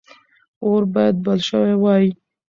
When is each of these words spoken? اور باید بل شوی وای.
اور 0.63 0.81
باید 0.93 1.15
بل 1.25 1.37
شوی 1.47 1.73
وای. 1.81 2.05